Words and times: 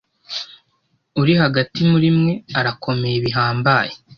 uri 1.21 1.33
hagati 1.41 1.79
muri 1.91 2.09
mwe 2.17 2.33
arakomeye 2.59 3.17
bihambaye 3.25 3.93